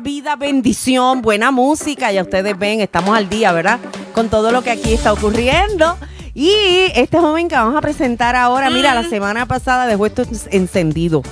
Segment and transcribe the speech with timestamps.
[0.00, 2.12] vida, bendición, buena música.
[2.12, 3.78] Ya ustedes ven, estamos al día, ¿verdad?
[4.14, 5.96] Con todo lo que aquí está ocurriendo.
[6.34, 6.52] Y
[6.94, 11.22] este joven que vamos a presentar ahora, mira, la semana pasada dejó esto encendido.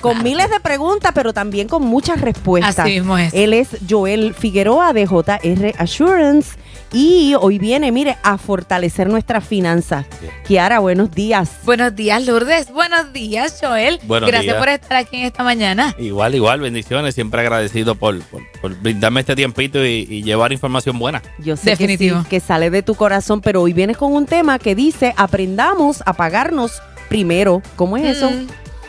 [0.00, 2.78] Con miles de preguntas, pero también con muchas respuestas.
[2.78, 3.32] Así mismo es.
[3.34, 6.56] Él es Joel Figueroa de JR Assurance.
[6.92, 10.06] Y hoy viene, mire, a fortalecer nuestras finanzas.
[10.46, 11.50] Kiara, buenos días.
[11.64, 12.70] Buenos días, Lourdes.
[12.72, 13.98] Buenos días, Joel.
[14.04, 14.58] Buenos Gracias días.
[14.58, 15.92] por estar aquí en esta mañana.
[15.98, 17.16] Igual, igual, bendiciones.
[17.16, 21.20] Siempre agradecido por, por- por brindarme este tiempito y, y llevar información buena.
[21.40, 22.18] Yo sé Definitivo.
[22.18, 25.14] Que, sí, que sale de tu corazón, pero hoy vienes con un tema que dice
[25.16, 27.60] aprendamos a pagarnos primero.
[27.74, 28.30] ¿Cómo es eso?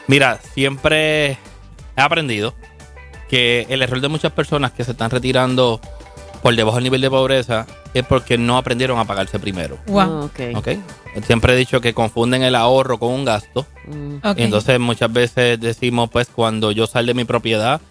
[0.08, 2.54] Mira, siempre he aprendido
[3.30, 5.80] que el error de muchas personas que se están retirando
[6.44, 9.80] por debajo del nivel de pobreza es porque no aprendieron a pagarse primero.
[9.88, 10.00] wow.
[10.00, 10.40] Ah, ok.
[10.58, 10.68] ¿Ok?
[11.26, 13.66] Siempre he dicho que confunden el ahorro con un gasto.
[13.88, 14.16] Mm.
[14.24, 14.38] Ok.
[14.38, 17.82] Y entonces muchas veces decimos, pues cuando yo sal de mi propiedad,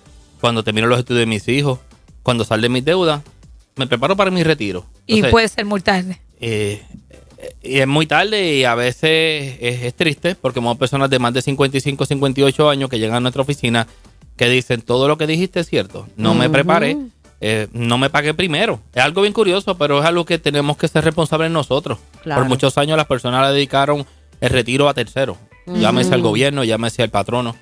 [0.40, 1.80] cuando termino los estudios de mis hijos,
[2.23, 3.23] cuando sal de mis deudas,
[3.76, 4.87] me preparo para mi retiro.
[5.06, 6.20] y puede ser muy tarde.
[6.40, 6.82] eh,
[7.62, 11.32] y es muy tarde y a veces es, es triste porque somos personas de más
[11.32, 13.86] de 55, 58 años que llegan a nuestra oficina
[14.36, 16.06] que dicen todo lo que dijiste es cierto.
[16.16, 16.96] No me preparé,
[17.40, 18.80] eh, no me pagué primero.
[18.92, 21.98] Es algo bien curioso, pero es algo que tenemos que ser responsables nosotros.
[22.23, 22.40] Claro.
[22.40, 24.06] Por muchos años las personas le dedicaron
[24.40, 25.36] el retiro a terceros.
[25.66, 27.56] Llámese al gobierno, llámese al patrono.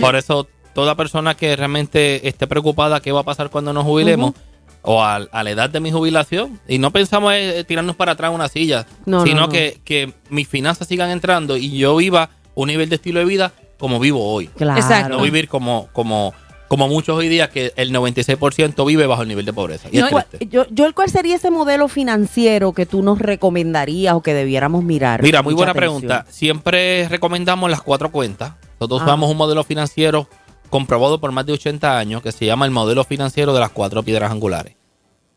[0.00, 4.34] Por eso toda persona que realmente esté preocupada qué va a pasar cuando nos jubilemos
[4.82, 8.30] o a, a la edad de mi jubilación y no pensamos eh, tirarnos para atrás
[8.30, 9.48] en una silla, No, sino no, no.
[9.52, 13.52] Que, que mis finanzas sigan entrando y yo viva un nivel de estilo de vida
[13.78, 14.48] como vivo hoy.
[14.48, 14.80] Claro.
[14.80, 15.16] Exacto.
[15.16, 16.34] No vivir como, como,
[16.68, 19.88] como muchos hoy día que el 96% vive bajo el nivel de pobreza.
[19.92, 20.48] Y es ¿Cuál- triste.
[20.50, 25.22] yo, yo, ¿Cuál sería ese modelo financiero que tú nos recomendarías o que debiéramos mirar?
[25.22, 26.24] Mira, muy buena pregunta.
[26.28, 28.54] Siempre recomendamos las cuatro cuentas.
[28.80, 29.04] Nosotros Ah.
[29.04, 30.28] usamos un modelo financiero
[30.68, 34.02] comprobado por más de 80 años que se llama el modelo financiero de las cuatro
[34.02, 34.74] piedras angulares.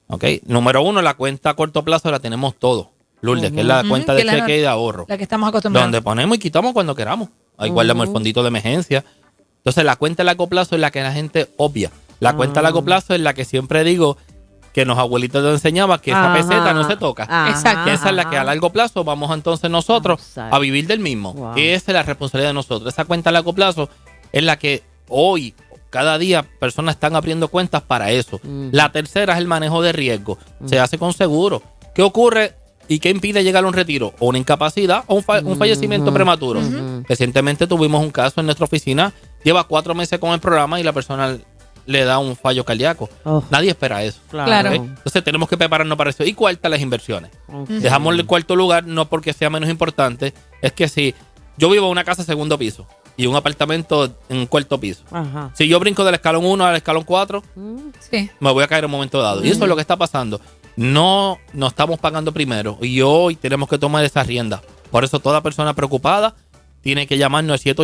[0.08, 0.26] ¿Ok?
[0.46, 2.92] Número uno, la cuenta a corto plazo la tenemos todo.
[3.22, 5.06] Lourdes, que es la cuenta de cheque y de ahorro.
[5.08, 5.86] La que estamos acostumbrados.
[5.86, 7.30] Donde ponemos y quitamos cuando queramos.
[7.58, 9.06] Ahí guardamos el fondito de emergencia.
[9.58, 11.92] Entonces, la cuenta a largo plazo es la que la gente obvia.
[12.20, 14.18] La cuenta a largo plazo es la que siempre digo
[14.74, 16.36] que los abuelitos nos enseñaban que esa Ajá.
[16.36, 17.24] peseta no se toca.
[17.50, 17.86] Exacto.
[17.86, 21.34] Que esa es la que a largo plazo vamos entonces nosotros a vivir del mismo.
[21.34, 21.54] Wow.
[21.58, 22.92] Esa es la responsabilidad de nosotros.
[22.92, 23.90] Esa cuenta a largo plazo
[24.32, 25.54] es la que hoy,
[25.90, 28.40] cada día, personas están abriendo cuentas para eso.
[28.72, 30.38] La tercera es el manejo de riesgo.
[30.66, 31.62] Se hace con seguro.
[31.94, 32.54] ¿Qué ocurre
[32.88, 34.14] y qué impide llegar a un retiro?
[34.20, 36.62] O una incapacidad o un, fa- un fallecimiento prematuro.
[37.08, 39.12] Recientemente tuvimos un caso en nuestra oficina.
[39.44, 41.38] Lleva cuatro meses con el programa y la persona
[41.88, 43.10] le da un fallo cardíaco.
[43.26, 43.44] Oh.
[43.50, 44.20] Nadie espera eso.
[44.30, 44.70] Claro.
[44.72, 46.24] Entonces tenemos que prepararnos para eso.
[46.24, 47.32] Y cuarta, las inversiones.
[47.68, 51.14] Dejamos el cuarto lugar no porque sea menos importante, es que si
[51.58, 52.88] yo vivo en una casa segundo piso
[53.22, 55.52] y un apartamento en un cuarto piso, Ajá.
[55.56, 57.44] si yo brinco del escalón 1 al escalón 4,
[58.10, 58.30] Sí.
[58.40, 59.44] me voy a caer en un momento dado.
[59.46, 60.42] Y eso es lo que está pasando.
[60.76, 64.62] No nos estamos pagando primero y hoy tenemos que tomar esa rienda.
[64.90, 66.36] Por eso toda persona preocupada
[66.82, 67.76] tiene que llamarnos al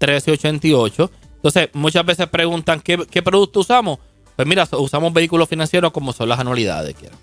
[0.00, 1.10] 787-908-1388.
[1.36, 3.98] Entonces, muchas veces preguntan, ¿qué, qué producto usamos?
[4.36, 6.94] Pues mira, usamos vehículos financieros como son las anualidades.
[6.94, 7.14] quiero.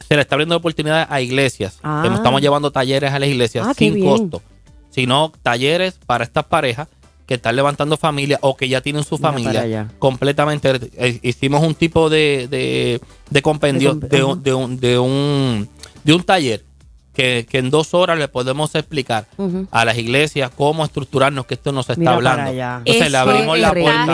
[0.08, 1.78] Se le está abriendo oportunidades a iglesias.
[1.82, 2.02] Ah.
[2.02, 4.40] Que estamos llevando talleres a las iglesias Ah, sin costo.
[4.88, 6.88] Sino talleres para estas parejas
[7.26, 10.78] que están levantando familia o que ya tienen su familia completamente.
[10.96, 13.00] eh, hicimos un tipo de, de,
[13.30, 15.68] de compendio De un, de, un, de, un,
[16.04, 16.64] de un taller
[17.12, 19.26] que, que en dos horas le podemos explicar
[19.70, 22.50] a las iglesias cómo estructurarnos que esto nos está Mira hablando.
[22.84, 24.12] Entonces le abrimos la está puerta.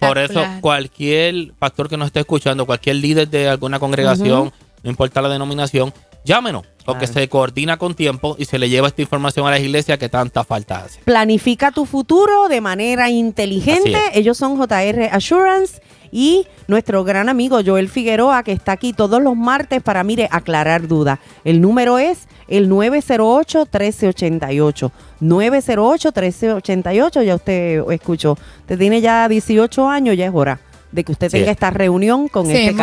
[0.00, 4.50] Por eso cualquier pastor que nos esté escuchando, cualquier líder de alguna congregación,
[4.82, 5.92] no importa la denominación,
[6.24, 7.20] llámenos, porque Claro.
[7.20, 10.42] se coordina con tiempo y se le lleva esta información a las iglesias que tanta
[10.44, 11.00] falta hace.
[11.04, 13.98] Planifica tu futuro de manera inteligente.
[14.14, 15.80] Ellos son JR Assurance
[16.10, 20.86] y nuestro gran amigo Joel Figueroa, que está aquí todos los martes para, mire, aclarar
[20.88, 21.18] dudas.
[21.44, 24.90] El número es el 908-1388.
[25.20, 28.36] 908-1388, ya usted escuchó.
[28.60, 30.60] Usted tiene ya 18 años, ya es hora
[30.90, 31.38] de que usted Sí.
[31.38, 32.76] tenga esta reunión con Sí, este es.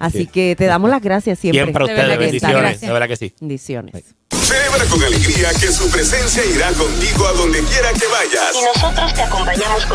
[0.00, 0.26] Así Sí.
[0.26, 1.62] que te damos las gracias siempre.
[1.62, 3.34] Siempre a De ustedes, bendiciones, de verdad que sí.
[3.38, 4.02] Bendiciones.
[4.32, 8.54] Celebra con alegría que su presencia irá contigo a donde quiera que vayas.
[8.54, 9.88] Y nosotros te acompañamos con